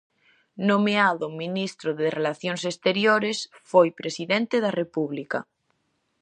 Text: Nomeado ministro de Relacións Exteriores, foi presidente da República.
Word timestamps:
Nomeado 0.69 1.25
ministro 1.41 1.89
de 1.99 2.07
Relacións 2.17 2.61
Exteriores, 2.71 3.37
foi 3.71 3.87
presidente 4.01 4.55
da 4.63 4.75
República. 4.81 5.39